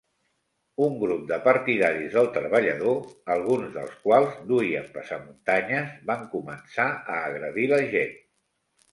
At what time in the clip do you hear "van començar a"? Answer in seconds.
6.13-7.19